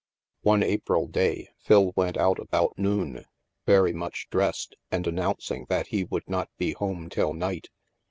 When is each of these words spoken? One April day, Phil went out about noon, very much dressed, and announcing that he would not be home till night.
One 0.41 0.63
April 0.63 1.05
day, 1.05 1.49
Phil 1.59 1.93
went 1.95 2.17
out 2.17 2.39
about 2.39 2.75
noon, 2.75 3.25
very 3.67 3.93
much 3.93 4.27
dressed, 4.31 4.75
and 4.89 5.05
announcing 5.05 5.67
that 5.69 5.89
he 5.89 6.03
would 6.05 6.27
not 6.27 6.49
be 6.57 6.71
home 6.73 7.07
till 7.07 7.35
night. 7.35 7.69